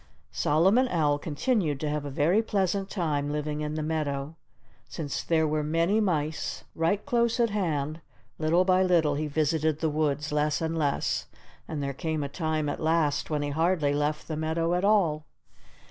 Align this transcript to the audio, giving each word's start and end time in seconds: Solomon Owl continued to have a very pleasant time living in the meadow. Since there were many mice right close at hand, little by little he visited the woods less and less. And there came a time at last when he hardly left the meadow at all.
Solomon 0.31 0.87
Owl 0.87 1.19
continued 1.19 1.79
to 1.81 1.87
have 1.89 2.05
a 2.05 2.09
very 2.09 2.41
pleasant 2.41 2.89
time 2.89 3.29
living 3.29 3.61
in 3.61 3.75
the 3.75 3.83
meadow. 3.83 4.35
Since 4.89 5.21
there 5.21 5.47
were 5.47 5.61
many 5.61 5.99
mice 6.01 6.63
right 6.73 7.05
close 7.05 7.39
at 7.39 7.51
hand, 7.51 8.01
little 8.39 8.65
by 8.65 8.81
little 8.81 9.13
he 9.13 9.27
visited 9.27 9.79
the 9.79 9.91
woods 9.91 10.31
less 10.31 10.59
and 10.59 10.75
less. 10.75 11.27
And 11.67 11.83
there 11.83 11.93
came 11.93 12.23
a 12.23 12.29
time 12.29 12.67
at 12.67 12.79
last 12.79 13.29
when 13.29 13.43
he 13.43 13.49
hardly 13.51 13.93
left 13.93 14.27
the 14.27 14.35
meadow 14.35 14.73
at 14.73 14.83
all. 14.83 15.25